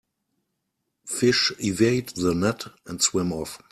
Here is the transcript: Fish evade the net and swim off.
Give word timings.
Fish 1.05 1.53
evade 1.59 2.09
the 2.15 2.33
net 2.33 2.63
and 2.87 2.99
swim 2.99 3.31
off. 3.31 3.59